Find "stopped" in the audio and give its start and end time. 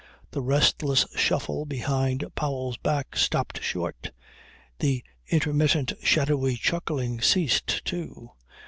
3.15-3.61